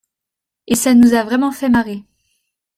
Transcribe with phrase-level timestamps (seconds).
[0.65, 2.01] Et ça nous a vraiment fait marrer.